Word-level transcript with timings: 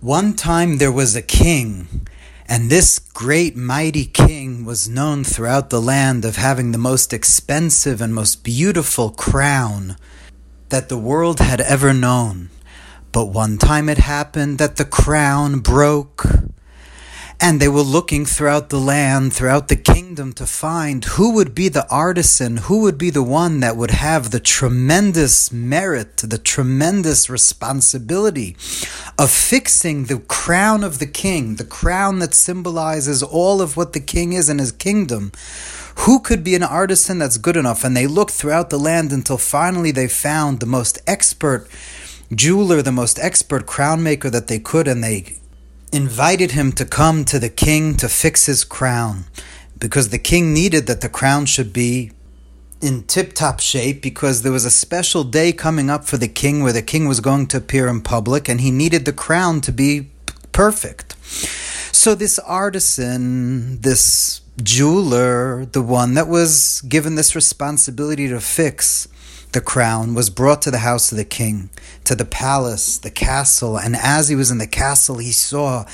One 0.00 0.32
time 0.32 0.78
there 0.78 0.90
was 0.90 1.14
a 1.14 1.20
king, 1.20 2.06
and 2.48 2.70
this 2.70 2.98
great 2.98 3.54
mighty 3.54 4.06
king 4.06 4.64
was 4.64 4.88
known 4.88 5.24
throughout 5.24 5.68
the 5.68 5.80
land 5.80 6.24
of 6.24 6.36
having 6.36 6.72
the 6.72 6.78
most 6.78 7.12
expensive 7.12 8.00
and 8.00 8.14
most 8.14 8.42
beautiful 8.42 9.10
crown 9.10 9.98
that 10.70 10.88
the 10.88 10.96
world 10.96 11.40
had 11.40 11.60
ever 11.60 11.92
known. 11.92 12.48
But 13.12 13.26
one 13.26 13.58
time 13.58 13.90
it 13.90 13.98
happened 13.98 14.56
that 14.56 14.76
the 14.76 14.86
crown 14.86 15.58
broke 15.58 16.24
and 17.42 17.58
they 17.58 17.68
were 17.68 17.80
looking 17.80 18.26
throughout 18.26 18.68
the 18.68 18.78
land, 18.78 19.32
throughout 19.32 19.68
the 19.68 19.76
kingdom, 19.76 20.32
to 20.34 20.44
find 20.44 21.04
who 21.04 21.32
would 21.32 21.54
be 21.54 21.70
the 21.70 21.88
artisan, 21.88 22.58
who 22.58 22.82
would 22.82 22.98
be 22.98 23.08
the 23.08 23.22
one 23.22 23.60
that 23.60 23.78
would 23.78 23.92
have 23.92 24.30
the 24.30 24.40
tremendous 24.40 25.50
merit, 25.50 26.18
the 26.18 26.36
tremendous 26.36 27.30
responsibility 27.30 28.56
of 29.18 29.30
fixing 29.30 30.04
the 30.04 30.18
crown 30.18 30.84
of 30.84 30.98
the 30.98 31.06
king, 31.06 31.56
the 31.56 31.64
crown 31.64 32.18
that 32.18 32.34
symbolizes 32.34 33.22
all 33.22 33.62
of 33.62 33.74
what 33.74 33.94
the 33.94 34.00
king 34.00 34.34
is 34.34 34.50
in 34.50 34.58
his 34.58 34.72
kingdom. 34.72 35.32
Who 36.00 36.20
could 36.20 36.44
be 36.44 36.54
an 36.54 36.62
artisan 36.62 37.18
that's 37.18 37.38
good 37.38 37.56
enough? 37.56 37.84
And 37.84 37.96
they 37.96 38.06
looked 38.06 38.32
throughout 38.32 38.68
the 38.68 38.78
land 38.78 39.12
until 39.12 39.38
finally 39.38 39.92
they 39.92 40.08
found 40.08 40.60
the 40.60 40.66
most 40.66 40.98
expert 41.06 41.68
jeweler, 42.34 42.82
the 42.82 42.92
most 42.92 43.18
expert 43.18 43.66
crown 43.66 44.02
maker 44.02 44.28
that 44.30 44.46
they 44.46 44.58
could, 44.58 44.86
and 44.86 45.02
they 45.02 45.36
invited 45.92 46.52
him 46.52 46.72
to 46.72 46.84
come 46.84 47.24
to 47.24 47.38
the 47.38 47.48
king 47.48 47.96
to 47.96 48.08
fix 48.08 48.46
his 48.46 48.64
crown 48.64 49.24
because 49.78 50.10
the 50.10 50.18
king 50.18 50.52
needed 50.52 50.86
that 50.86 51.00
the 51.00 51.08
crown 51.08 51.46
should 51.46 51.72
be 51.72 52.12
in 52.80 53.02
tip 53.04 53.32
top 53.32 53.60
shape 53.60 54.00
because 54.00 54.42
there 54.42 54.52
was 54.52 54.64
a 54.64 54.70
special 54.70 55.24
day 55.24 55.52
coming 55.52 55.90
up 55.90 56.04
for 56.04 56.16
the 56.16 56.28
king 56.28 56.62
where 56.62 56.72
the 56.72 56.82
king 56.82 57.08
was 57.08 57.20
going 57.20 57.46
to 57.46 57.56
appear 57.56 57.88
in 57.88 58.00
public 58.00 58.48
and 58.48 58.60
he 58.60 58.70
needed 58.70 59.04
the 59.04 59.12
crown 59.12 59.60
to 59.60 59.72
be 59.72 60.10
perfect. 60.52 61.16
So, 61.92 62.14
this 62.14 62.38
artisan, 62.38 63.80
this 63.80 64.40
jeweler, 64.62 65.66
the 65.66 65.82
one 65.82 66.14
that 66.14 66.28
was 66.28 66.80
given 66.82 67.14
this 67.14 67.34
responsibility 67.34 68.28
to 68.28 68.40
fix 68.40 69.08
the 69.52 69.60
crown, 69.60 70.14
was 70.14 70.30
brought 70.30 70.62
to 70.62 70.70
the 70.70 70.78
house 70.78 71.10
of 71.10 71.18
the 71.18 71.24
king, 71.24 71.70
to 72.04 72.14
the 72.14 72.24
palace, 72.24 72.98
the 72.98 73.10
castle, 73.10 73.76
and 73.76 73.96
as 73.96 74.28
he 74.28 74.36
was 74.36 74.50
in 74.50 74.58
the 74.58 74.66
castle, 74.66 75.18
he 75.18 75.32
saw 75.32 75.84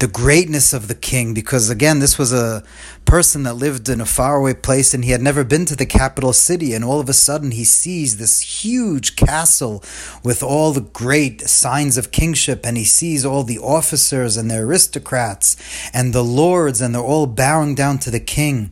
the 0.00 0.08
greatness 0.08 0.72
of 0.72 0.88
the 0.88 0.94
king 0.94 1.34
because 1.34 1.68
again 1.68 1.98
this 1.98 2.16
was 2.16 2.32
a 2.32 2.64
person 3.04 3.42
that 3.42 3.54
lived 3.54 3.88
in 3.88 4.00
a 4.00 4.06
faraway 4.06 4.54
place 4.54 4.94
and 4.94 5.04
he 5.04 5.10
had 5.10 5.20
never 5.20 5.44
been 5.44 5.66
to 5.66 5.76
the 5.76 5.84
capital 5.84 6.32
city 6.32 6.72
and 6.72 6.84
all 6.84 7.00
of 7.00 7.08
a 7.08 7.12
sudden 7.12 7.50
he 7.50 7.64
sees 7.64 8.16
this 8.16 8.62
huge 8.62 9.14
castle 9.16 9.82
with 10.22 10.42
all 10.42 10.72
the 10.72 10.80
great 10.80 11.42
signs 11.42 11.98
of 11.98 12.12
kingship 12.12 12.64
and 12.64 12.78
he 12.78 12.84
sees 12.84 13.26
all 13.26 13.42
the 13.42 13.58
officers 13.58 14.36
and 14.36 14.50
the 14.50 14.56
aristocrats 14.56 15.56
and 15.92 16.14
the 16.14 16.24
lords 16.24 16.80
and 16.80 16.94
they're 16.94 17.02
all 17.02 17.26
bowing 17.26 17.74
down 17.74 17.98
to 17.98 18.10
the 18.10 18.20
king. 18.20 18.70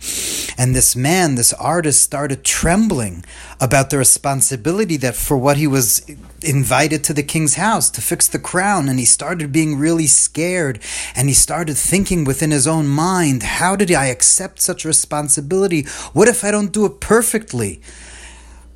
And 0.57 0.75
this 0.75 0.95
man 0.95 1.35
this 1.35 1.53
artist 1.55 2.01
started 2.01 2.45
trembling 2.45 3.25
about 3.61 3.91
the 3.91 3.99
responsibility 4.29 4.99
that 4.99 5.17
for 5.17 5.39
what 5.39 5.57
he 5.57 5.67
was 5.67 6.03
invited 6.43 7.03
to 7.03 7.15
the 7.15 7.23
king's 7.23 7.55
house 7.55 7.89
to 7.89 8.03
fix 8.03 8.29
the 8.29 8.39
crown 8.39 8.87
and 8.87 8.99
he 8.99 9.05
started 9.07 9.51
being 9.51 9.79
really 9.79 10.07
scared 10.07 10.79
and 11.17 11.29
he 11.29 11.35
started 11.35 11.79
thinking 11.79 12.25
within 12.25 12.51
his 12.51 12.67
own 12.67 12.87
mind 12.87 13.43
how 13.43 13.75
did 13.75 13.91
i 13.91 14.07
accept 14.07 14.61
such 14.61 14.85
responsibility? 14.85 15.83
What 16.13 16.29
if 16.29 16.45
i 16.45 16.51
don't 16.51 16.73
do 16.73 16.85
it 16.85 17.01
perfectly 17.01 17.81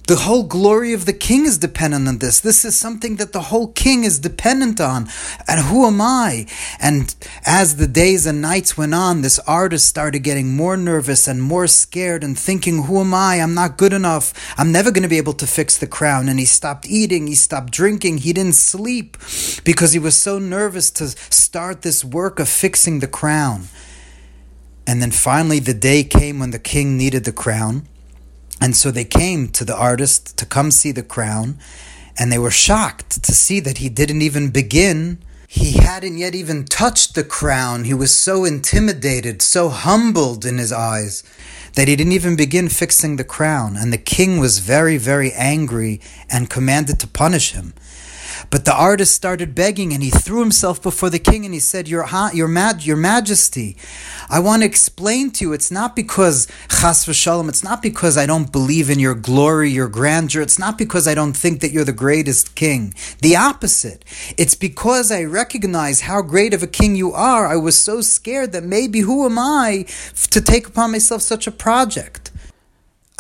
the 0.09 0.17
whole 0.17 0.43
glory 0.43 0.93
of 0.93 1.07
the 1.07 1.13
king 1.13 1.45
is 1.45 1.59
dependent 1.59 2.09
on 2.09 2.19
this. 2.19 2.41
This 2.41 2.65
is 2.65 2.77
something 2.77 3.17
that 3.17 3.33
the 3.33 3.43
whole 3.43 3.69
king 3.69 4.03
is 4.03 4.19
dependent 4.19 4.81
on. 4.81 5.09
And 5.47 5.61
who 5.61 5.87
am 5.87 6.01
I? 6.01 6.47
And 6.81 7.15
as 7.47 7.77
the 7.77 7.87
days 7.87 8.27
and 8.27 8.43
nights 8.43 8.77
went 8.77 8.95
on, 8.95 9.23
this 9.23 9.39
artist 9.41 9.87
started 9.87 10.21
getting 10.21 10.57
more 10.57 10.77
nervous 10.77 11.29
and 11.29 11.41
more 11.41 11.69
scared 11.69 12.25
and 12.25 12.37
thinking, 12.37 12.85
Who 12.85 13.01
am 13.01 13.15
I? 13.15 13.37
I'm 13.37 13.55
not 13.55 13.77
good 13.77 13.93
enough. 13.93 14.35
I'm 14.59 14.73
never 14.73 14.91
going 14.91 15.05
to 15.05 15.09
be 15.09 15.19
able 15.19 15.35
to 15.35 15.47
fix 15.47 15.79
the 15.79 15.87
crown. 15.87 16.29
And 16.29 16.41
he 16.41 16.47
stopped 16.47 16.87
eating, 16.89 17.29
he 17.29 17.37
stopped 17.37 17.73
drinking, 17.73 18.19
he 18.19 18.33
didn't 18.33 18.57
sleep 18.57 19.17
because 19.65 19.93
he 19.93 20.01
was 20.01 20.17
so 20.17 20.39
nervous 20.39 20.91
to 20.93 21.09
start 21.09 21.83
this 21.83 22.05
work 22.05 22.41
of 22.41 22.49
fixing 22.49 22.99
the 22.99 23.07
crown. 23.07 23.69
And 24.85 25.01
then 25.01 25.13
finally, 25.13 25.61
the 25.61 25.75
day 25.75 26.03
came 26.03 26.41
when 26.41 26.51
the 26.51 26.59
king 26.59 26.99
needed 26.99 27.25
the 27.25 27.33
crown. 27.33 27.87
And 28.61 28.77
so 28.77 28.91
they 28.91 29.05
came 29.05 29.49
to 29.49 29.65
the 29.65 29.77
artist 29.77 30.37
to 30.39 30.47
come 30.47 30.71
see 30.71 30.93
the 30.93 31.03
crown, 31.03 31.59
and 32.19 32.31
they 32.31 32.39
were 32.39 32.51
shocked 32.51 33.23
to 33.23 33.33
see 33.33 33.61
that 33.61 33.79
he 33.79 33.89
didn't 33.89 34.23
even 34.23 34.51
begin. 34.51 35.19
He 35.49 35.73
hadn't 35.73 36.19
yet 36.19 36.35
even 36.35 36.65
touched 36.65 37.15
the 37.15 37.25
crown. 37.25 37.85
He 37.85 37.95
was 37.95 38.17
so 38.17 38.45
intimidated, 38.45 39.43
so 39.43 39.69
humbled 39.69 40.45
in 40.45 40.59
his 40.59 40.73
eyes, 40.73 41.25
that 41.75 41.89
he 41.89 41.97
didn't 41.97 42.13
even 42.13 42.37
begin 42.37 42.69
fixing 42.69 43.17
the 43.17 43.25
crown. 43.25 43.77
And 43.77 43.93
the 43.93 43.99
king 43.99 44.39
was 44.39 44.61
very, 44.61 44.97
very 44.97 45.33
angry 45.33 46.01
and 46.31 46.49
commanded 46.49 47.01
to 47.01 47.07
punish 47.07 47.53
him. 47.53 47.75
But 48.51 48.65
the 48.65 48.75
artist 48.75 49.15
started 49.15 49.55
begging 49.55 49.93
and 49.93 50.03
he 50.03 50.11
threw 50.11 50.41
himself 50.41 50.83
before 50.83 51.11
the 51.11 51.19
king 51.19 51.45
and 51.45 51.55
he 51.55 51.61
said, 51.61 51.89
Your, 51.89 52.07
your, 52.33 52.49
mad, 52.49 52.85
your 52.85 52.97
majesty, 52.97 53.77
I 54.29 54.41
want 54.41 54.63
to 54.63 54.67
explain 54.67 55.31
to 55.33 55.45
you, 55.45 55.53
it's 55.53 55.71
not 55.71 55.97
because, 55.97 56.47
chas 56.69 57.05
v'shalom, 57.05 57.49
it's 57.49 57.65
not 57.65 57.83
because 57.83 58.17
I 58.17 58.27
don't 58.27 58.53
believe 58.53 58.91
in 58.91 58.99
your 58.99 59.15
glory, 59.15 59.71
your 59.71 59.89
grandeur, 59.89 60.43
it's 60.43 60.59
not 60.59 60.79
because 60.79 61.09
I 61.09 61.15
don't 61.15 61.37
think 61.37 61.61
that 61.61 61.73
you're 61.73 61.85
the 61.85 61.93
greatest 61.93 62.55
king. 62.55 62.95
The 63.21 63.37
opposite. 63.37 64.05
It's 64.37 64.55
because 64.55 65.11
I 65.11 65.25
recognize 65.25 66.03
how 66.03 66.23
great 66.23 66.55
of 66.55 66.63
a 66.63 66.67
king 66.67 66.97
you 66.97 67.13
are. 67.13 67.47
I 67.47 67.57
was 67.57 67.83
so 67.83 68.01
scared 68.01 68.53
that 68.53 68.65
maybe 68.65 69.01
who 69.01 69.25
am 69.27 69.39
I 69.39 69.87
to 70.31 70.41
take 70.41 70.67
upon 70.67 70.93
myself 70.93 71.23
such 71.23 71.47
a 71.47 71.51
project? 71.51 72.22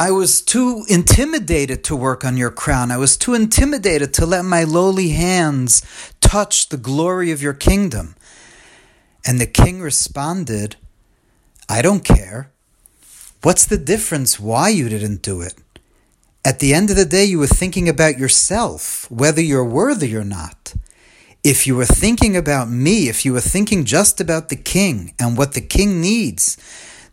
I 0.02 0.10
was 0.10 0.42
too 0.42 0.84
intimidated 0.88 1.84
to 1.84 1.94
work 1.94 2.24
on 2.24 2.36
your 2.36 2.50
crown. 2.50 2.90
I 2.90 2.96
was 2.96 3.16
too 3.16 3.34
intimidated 3.34 4.12
to 4.14 4.26
let 4.26 4.44
my 4.44 4.64
lowly 4.64 5.10
hands 5.10 5.80
touch 6.20 6.70
the 6.70 6.76
glory 6.76 7.30
of 7.30 7.40
your 7.40 7.52
kingdom. 7.52 8.16
And 9.24 9.40
the 9.40 9.46
king 9.46 9.80
responded, 9.80 10.74
I 11.68 11.82
don't 11.82 12.02
care. 12.02 12.50
What's 13.42 13.64
the 13.64 13.78
difference 13.78 14.40
why 14.40 14.70
you 14.70 14.88
didn't 14.88 15.22
do 15.22 15.40
it? 15.40 15.54
At 16.44 16.58
the 16.58 16.74
end 16.74 16.90
of 16.90 16.96
the 16.96 17.04
day, 17.04 17.24
you 17.24 17.38
were 17.38 17.46
thinking 17.46 17.88
about 17.88 18.18
yourself, 18.18 19.08
whether 19.08 19.40
you're 19.40 19.64
worthy 19.64 20.16
or 20.16 20.24
not. 20.24 20.74
If 21.44 21.64
you 21.64 21.76
were 21.76 21.86
thinking 21.86 22.36
about 22.36 22.68
me, 22.68 23.08
if 23.08 23.24
you 23.24 23.34
were 23.34 23.40
thinking 23.40 23.84
just 23.84 24.20
about 24.20 24.48
the 24.48 24.56
king 24.56 25.14
and 25.20 25.38
what 25.38 25.54
the 25.54 25.60
king 25.60 26.00
needs, 26.00 26.58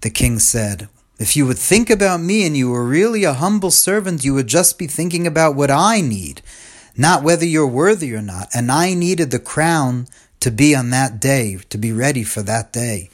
the 0.01 0.09
king 0.09 0.39
said, 0.39 0.89
if 1.19 1.35
you 1.35 1.45
would 1.45 1.59
think 1.59 1.89
about 1.89 2.21
me 2.21 2.45
and 2.45 2.55
you 2.55 2.69
were 2.69 2.85
really 2.85 3.25
a 3.25 3.33
humble 3.33 3.71
servant, 3.71 4.23
you 4.23 4.33
would 4.33 4.47
just 4.47 4.79
be 4.79 4.87
thinking 4.87 5.27
about 5.27 5.53
what 5.55 5.69
I 5.69 5.99
need, 5.99 6.41
not 6.95 7.23
whether 7.23 7.45
you're 7.45 7.67
worthy 7.67 8.13
or 8.15 8.21
not. 8.21 8.47
And 8.53 8.71
I 8.71 8.93
needed 8.93 9.29
the 9.29 9.39
crown 9.39 10.07
to 10.39 10.49
be 10.49 10.73
on 10.73 10.91
that 10.91 11.19
day, 11.19 11.59
to 11.69 11.77
be 11.77 11.91
ready 11.91 12.23
for 12.23 12.41
that 12.43 12.71
day. 12.71 13.09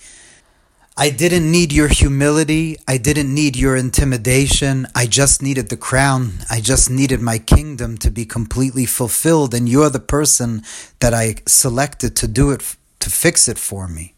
I 0.98 1.10
didn't 1.10 1.52
need 1.52 1.74
your 1.74 1.90
humility. 1.90 2.78
I 2.88 2.98
didn't 2.98 3.34
need 3.34 3.58
your 3.58 3.76
intimidation. 3.76 4.88
I 4.96 5.08
just 5.08 5.42
needed 5.42 5.68
the 5.68 5.76
crown. 5.76 6.46
I 6.50 6.62
just 6.62 6.90
needed 6.90 7.20
my 7.20 7.38
kingdom 7.38 7.98
to 7.98 8.10
be 8.10 8.26
completely 8.26 8.86
fulfilled. 8.86 9.54
And 9.54 9.68
you're 9.68 9.90
the 9.90 10.00
person 10.00 10.64
that 11.02 11.14
I 11.14 11.36
selected 11.48 12.16
to 12.18 12.30
do 12.30 12.52
it, 12.52 12.78
to 13.00 13.10
fix 13.10 13.50
it 13.50 13.58
for 13.58 13.90
me. 13.90 14.15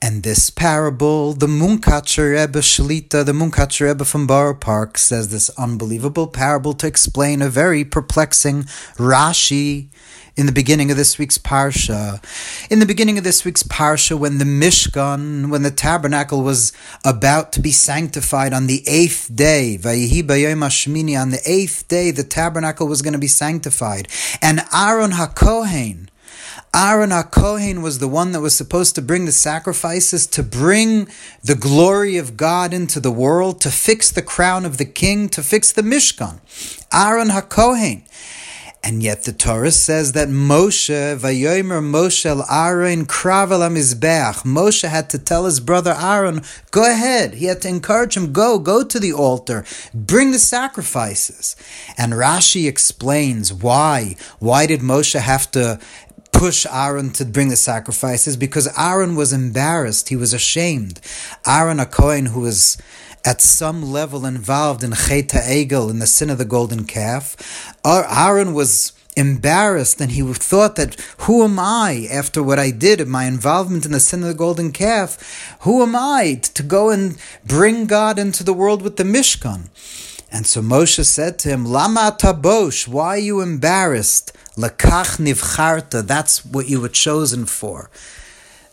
And 0.00 0.22
this 0.22 0.48
parable, 0.48 1.32
the 1.32 1.48
Munkacher 1.48 2.30
Rebbe 2.38 2.60
Shlita, 2.60 3.26
the 3.26 3.32
Munkacher 3.32 3.88
Rebbe 3.88 4.04
from 4.04 4.28
Borough 4.28 4.54
Park, 4.54 4.96
says 4.96 5.30
this 5.30 5.50
unbelievable 5.58 6.28
parable 6.28 6.72
to 6.74 6.86
explain 6.86 7.42
a 7.42 7.48
very 7.48 7.84
perplexing 7.84 8.62
Rashi 8.96 9.88
in 10.36 10.46
the 10.46 10.52
beginning 10.52 10.92
of 10.92 10.96
this 10.96 11.18
week's 11.18 11.36
Parsha. 11.36 12.22
In 12.70 12.78
the 12.78 12.86
beginning 12.86 13.18
of 13.18 13.24
this 13.24 13.44
week's 13.44 13.64
Parsha, 13.64 14.16
when 14.16 14.38
the 14.38 14.44
Mishkan, 14.44 15.50
when 15.50 15.62
the 15.62 15.70
tabernacle 15.72 16.42
was 16.42 16.72
about 17.04 17.50
to 17.54 17.60
be 17.60 17.72
sanctified 17.72 18.52
on 18.52 18.68
the 18.68 18.84
eighth 18.86 19.34
day, 19.34 19.74
on 19.74 19.82
the 19.82 21.40
eighth 21.44 21.88
day, 21.88 22.12
the 22.12 22.22
tabernacle 22.22 22.86
was 22.86 23.02
going 23.02 23.14
to 23.14 23.18
be 23.18 23.26
sanctified. 23.26 24.06
And 24.40 24.60
Aaron 24.72 25.10
HaKohen, 25.10 26.07
Aaron 26.80 27.10
HaKohen 27.10 27.82
was 27.82 27.98
the 27.98 28.06
one 28.06 28.30
that 28.30 28.40
was 28.40 28.54
supposed 28.54 28.94
to 28.94 29.02
bring 29.02 29.24
the 29.24 29.32
sacrifices, 29.32 30.28
to 30.28 30.44
bring 30.44 31.08
the 31.42 31.56
glory 31.56 32.16
of 32.16 32.36
God 32.36 32.72
into 32.72 33.00
the 33.00 33.10
world, 33.10 33.60
to 33.62 33.70
fix 33.72 34.12
the 34.12 34.22
crown 34.22 34.64
of 34.64 34.78
the 34.78 34.84
king, 34.84 35.28
to 35.30 35.42
fix 35.42 35.72
the 35.72 35.82
Mishkan. 35.82 36.38
Aaron 36.94 37.30
HaKohen. 37.30 38.04
And 38.84 39.02
yet 39.02 39.24
the 39.24 39.32
Torah 39.32 39.72
says 39.72 40.12
that 40.12 40.28
Moshe, 40.28 41.18
Vayomer 41.18 41.82
Moshe 41.82 42.44
Aaron 42.48 43.06
Kravel 43.06 43.68
Mizbeach. 43.68 44.44
Moshe 44.44 44.88
had 44.88 45.10
to 45.10 45.18
tell 45.18 45.46
his 45.46 45.58
brother 45.58 45.96
Aaron, 45.98 46.42
go 46.70 46.88
ahead. 46.88 47.34
He 47.34 47.46
had 47.46 47.60
to 47.62 47.68
encourage 47.68 48.16
him, 48.16 48.32
go, 48.32 48.60
go 48.60 48.84
to 48.84 49.00
the 49.00 49.12
altar, 49.12 49.64
bring 49.92 50.30
the 50.30 50.38
sacrifices. 50.38 51.56
And 51.98 52.12
Rashi 52.12 52.68
explains 52.68 53.52
why. 53.52 54.14
Why 54.38 54.66
did 54.66 54.80
Moshe 54.80 55.18
have 55.18 55.50
to 55.50 55.80
push 56.38 56.66
Aaron 56.70 57.10
to 57.10 57.24
bring 57.24 57.48
the 57.48 57.56
sacrifices 57.56 58.36
because 58.36 58.68
Aaron 58.78 59.16
was 59.16 59.32
embarrassed. 59.32 60.08
He 60.08 60.14
was 60.14 60.32
ashamed. 60.32 61.00
Aaron, 61.44 61.80
a 61.80 61.86
Kohen 61.86 62.26
who 62.26 62.42
was 62.42 62.78
at 63.24 63.40
some 63.40 63.82
level 63.82 64.24
involved 64.24 64.84
in 64.84 64.92
Chet 64.92 65.30
Egel, 65.30 65.90
in 65.90 65.98
the 65.98 66.06
sin 66.06 66.30
of 66.30 66.38
the 66.38 66.44
golden 66.44 66.84
calf, 66.84 67.74
uh, 67.84 68.04
Aaron 68.08 68.54
was 68.54 68.92
embarrassed 69.16 70.00
and 70.00 70.12
he 70.12 70.22
thought 70.32 70.76
that 70.76 70.94
who 71.22 71.42
am 71.42 71.58
I 71.58 72.06
after 72.08 72.40
what 72.40 72.60
I 72.60 72.70
did 72.70 73.04
my 73.08 73.24
involvement 73.24 73.84
in 73.84 73.90
the 73.90 73.98
sin 73.98 74.22
of 74.22 74.28
the 74.28 74.34
golden 74.34 74.70
calf 74.70 75.56
who 75.62 75.82
am 75.82 75.96
I 75.96 76.40
to 76.54 76.62
go 76.62 76.90
and 76.90 77.18
bring 77.44 77.86
God 77.86 78.16
into 78.16 78.44
the 78.44 78.52
world 78.52 78.80
with 78.80 78.96
the 78.96 79.02
Mishkan 79.02 79.70
and 80.30 80.46
so 80.46 80.62
Moshe 80.62 81.04
said 81.04 81.36
to 81.40 81.48
him 81.48 81.64
Lama 81.64 82.16
tabosh 82.16 82.86
why 82.86 83.08
are 83.08 83.18
you 83.18 83.40
embarrassed 83.40 84.37
Lekach 84.58 85.18
nivcharta 85.18 86.06
that's 86.06 86.44
what 86.44 86.68
you 86.68 86.80
were 86.80 86.88
chosen 86.88 87.46
for 87.46 87.90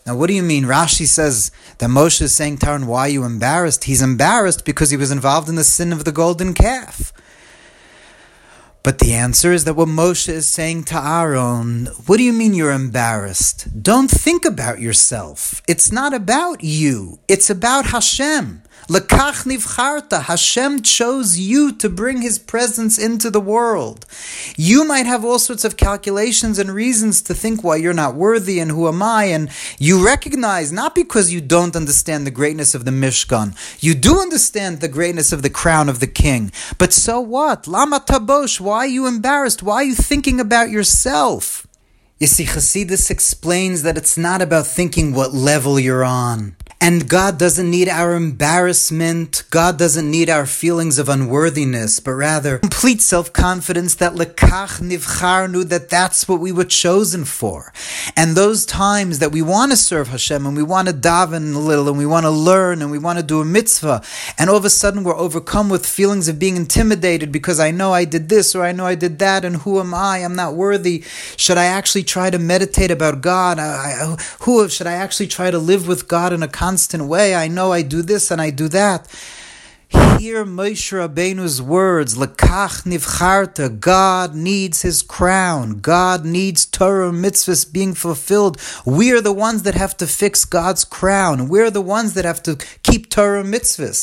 now, 0.06 0.14
what 0.14 0.28
do 0.28 0.34
you 0.34 0.42
mean? 0.44 0.64
Rashi 0.64 1.04
says 1.04 1.50
that 1.78 1.90
Moshe 1.90 2.22
is 2.22 2.32
saying 2.32 2.58
to 2.58 2.68
Aaron, 2.68 2.86
why 2.86 3.00
are 3.00 3.08
you 3.08 3.24
embarrassed? 3.24 3.84
He's 3.84 4.00
embarrassed 4.00 4.64
because 4.64 4.90
he 4.90 4.96
was 4.96 5.10
involved 5.10 5.48
in 5.48 5.56
the 5.56 5.64
sin 5.64 5.92
of 5.92 6.04
the 6.04 6.12
golden 6.12 6.54
calf. 6.54 7.12
But 8.84 9.00
the 9.00 9.14
answer 9.14 9.50
is 9.50 9.64
that 9.64 9.74
what 9.74 9.88
Moshe 9.88 10.28
is 10.28 10.46
saying 10.46 10.84
to 10.84 11.04
Aaron, 11.04 11.86
what 12.06 12.18
do 12.18 12.22
you 12.22 12.32
mean 12.32 12.54
you're 12.54 12.70
embarrassed? 12.70 13.82
Don't 13.82 14.08
think 14.08 14.44
about 14.44 14.80
yourself. 14.80 15.60
It's 15.66 15.90
not 15.90 16.14
about 16.14 16.62
you. 16.62 17.18
It's 17.26 17.50
about 17.50 17.86
Hashem. 17.86 18.62
Lekach 18.88 19.44
nivcharta. 19.44 20.22
Hashem 20.22 20.82
chose 20.82 21.38
you 21.38 21.72
to 21.72 21.88
bring 21.88 22.22
His 22.22 22.38
presence 22.38 22.98
into 22.98 23.30
the 23.30 23.40
world. 23.40 24.06
You 24.56 24.84
might 24.84 25.06
have 25.06 25.24
all 25.24 25.40
sorts 25.40 25.64
of 25.64 25.76
calculations 25.76 26.58
and 26.58 26.70
reasons 26.70 27.20
to 27.22 27.34
think 27.34 27.64
why 27.64 27.76
you're 27.76 27.92
not 27.92 28.14
worthy 28.14 28.60
and 28.60 28.70
who 28.70 28.86
am 28.86 29.02
I, 29.02 29.24
and 29.24 29.50
you 29.80 30.04
recognize 30.04 30.70
not 30.70 30.94
because 30.94 31.32
you 31.32 31.40
don't 31.40 31.74
understand 31.74 32.26
the 32.26 32.30
greatness 32.30 32.76
of 32.76 32.84
the 32.84 32.92
Mishkan. 32.92 33.56
You 33.82 33.94
do 33.94 34.20
understand 34.20 34.80
the 34.80 34.88
greatness 34.88 35.32
of 35.32 35.42
the 35.42 35.50
crown 35.50 35.88
of 35.88 35.98
the 35.98 36.06
king. 36.06 36.52
But 36.78 36.92
so 36.92 37.20
what? 37.20 37.66
Lama 37.66 37.98
tabosh. 37.98 38.60
Why 38.60 38.78
are 38.78 38.86
you 38.86 39.08
embarrassed? 39.08 39.64
Why 39.64 39.76
are 39.76 39.84
you 39.84 39.96
thinking 39.96 40.38
about 40.38 40.70
yourself? 40.70 41.66
You 42.18 42.28
see, 42.28 42.44
Chassidus 42.44 43.10
explains 43.10 43.82
that 43.82 43.98
it's 43.98 44.16
not 44.16 44.40
about 44.40 44.66
thinking 44.66 45.12
what 45.12 45.34
level 45.34 45.78
you're 45.78 46.04
on. 46.04 46.56
And 46.78 47.08
God 47.08 47.38
doesn't 47.38 47.70
need 47.70 47.88
our 47.88 48.14
embarrassment. 48.14 49.44
God 49.50 49.78
doesn't 49.78 50.10
need 50.10 50.28
our 50.28 50.44
feelings 50.44 50.98
of 50.98 51.08
unworthiness, 51.08 52.00
but 52.00 52.12
rather 52.12 52.58
complete 52.58 53.00
self-confidence 53.00 53.94
that 53.96 54.12
lekach 54.12 54.80
nivcharnu, 54.80 55.68
that 55.70 55.88
that's 55.88 56.28
what 56.28 56.38
we 56.38 56.52
were 56.52 56.64
chosen 56.64 57.24
for. 57.24 57.72
And 58.14 58.36
those 58.36 58.66
times 58.66 59.20
that 59.20 59.32
we 59.32 59.40
want 59.40 59.72
to 59.72 59.76
serve 59.76 60.08
Hashem 60.08 60.46
and 60.46 60.56
we 60.56 60.62
want 60.62 60.88
to 60.88 60.94
daven 60.94 61.54
a 61.54 61.58
little 61.58 61.88
and 61.88 61.96
we 61.96 62.06
want 62.06 62.24
to 62.24 62.30
learn 62.30 62.82
and 62.82 62.90
we 62.90 62.98
want 62.98 63.18
to 63.18 63.24
do 63.24 63.40
a 63.40 63.44
mitzvah, 63.44 64.02
and 64.38 64.50
all 64.50 64.56
of 64.56 64.64
a 64.64 64.70
sudden 64.70 65.02
we're 65.02 65.16
overcome 65.16 65.70
with 65.70 65.86
feelings 65.86 66.28
of 66.28 66.38
being 66.38 66.56
intimidated 66.56 67.32
because 67.32 67.58
I 67.58 67.70
know 67.70 67.94
I 67.94 68.04
did 68.04 68.28
this 68.28 68.54
or 68.54 68.62
I 68.62 68.72
know 68.72 68.84
I 68.84 68.94
did 68.94 69.18
that 69.18 69.44
and 69.44 69.56
who 69.56 69.80
am 69.80 69.94
I? 69.94 70.18
I'm 70.18 70.36
not 70.36 70.54
worthy. 70.54 71.02
Should 71.36 71.56
I 71.56 71.64
actually 71.64 72.04
try 72.04 72.28
to 72.30 72.38
meditate 72.38 72.90
about 72.90 73.22
God? 73.22 73.58
I, 73.58 73.64
I, 73.64 74.16
who 74.40 74.68
should 74.68 74.86
I 74.86 74.92
actually 74.92 75.26
try 75.28 75.50
to 75.50 75.58
live 75.58 75.88
with 75.88 76.06
God 76.06 76.32
in 76.34 76.42
a 76.42 76.48
constant 76.66 77.04
way. 77.06 77.32
I 77.32 77.46
know 77.46 77.70
I 77.70 77.82
do 77.82 78.02
this 78.02 78.32
and 78.32 78.40
I 78.42 78.50
do 78.50 78.66
that. 78.70 79.06
Hear 80.18 80.44
Moshe 80.44 80.90
Rabbeinu's 80.98 81.62
words, 81.62 82.16
Lekach 82.16 82.82
nivcharta, 82.82 83.78
God 83.78 84.34
needs 84.34 84.82
his 84.82 85.00
crown. 85.00 85.78
God 85.78 86.24
needs 86.24 86.66
Torah 86.66 87.12
mitzvahs 87.12 87.72
being 87.72 87.94
fulfilled. 87.94 88.60
We're 88.84 89.20
the 89.20 89.38
ones 89.46 89.62
that 89.62 89.76
have 89.76 89.96
to 89.98 90.08
fix 90.08 90.44
God's 90.44 90.84
crown. 90.84 91.46
We're 91.48 91.70
the 91.70 91.88
ones 91.96 92.14
that 92.14 92.24
have 92.24 92.42
to 92.42 92.56
keep 92.82 93.10
Torah 93.10 93.44
mitzvahs. 93.44 94.00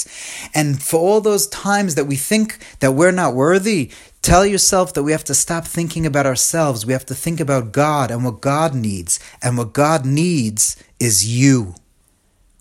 And 0.53 0.81
for 0.81 1.01
all 1.01 1.19
those 1.19 1.47
times 1.47 1.95
that 1.95 2.05
we 2.05 2.15
think 2.15 2.59
that 2.79 2.93
we're 2.93 3.11
not 3.23 3.35
worthy, 3.35 3.91
Tell 4.23 4.45
yourself 4.45 4.93
that 4.93 5.03
we 5.03 5.11
have 5.11 5.25
to 5.25 5.35
stop 5.35 5.65
thinking 5.65 6.05
about 6.05 6.25
ourselves. 6.25 6.85
We 6.85 6.93
have 6.93 7.05
to 7.07 7.13
think 7.13 7.41
about 7.41 7.73
God 7.73 8.09
and 8.09 8.23
what 8.23 8.39
God 8.39 8.73
needs. 8.73 9.19
And 9.41 9.57
what 9.57 9.73
God 9.73 10.05
needs 10.05 10.81
is 10.97 11.27
you. 11.27 11.75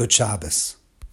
Good 0.00 0.12
Shabbos. 0.12 0.79